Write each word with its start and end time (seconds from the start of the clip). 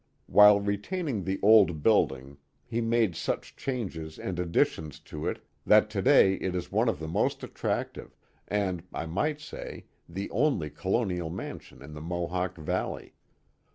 While 0.25 0.59
retaining 0.59 1.23
the 1.25 1.39
old 1.43 1.83
building 1.83 2.39
he 2.65 2.81
made 2.81 3.15
such 3.15 3.55
changes 3.55 4.17
and 4.17 4.39
additions 4.39 4.99
to 5.01 5.27
it 5.27 5.43
that 5.63 5.91
to 5.91 6.01
day 6.01 6.33
it 6.37 6.55
is 6.55 6.71
one 6.71 6.89
of 6.89 6.97
the 6.97 7.07
most 7.07 7.43
attractive 7.43 8.17
and 8.47 8.81
I 8.95 9.05
might' 9.05 9.41
say 9.41 9.85
the 10.09 10.27
only 10.31 10.71
colonial 10.71 11.29
mansion 11.29 11.83
in 11.83 11.93
the 11.93 12.01
Mohawk 12.01 12.57
Valley. 12.57 13.13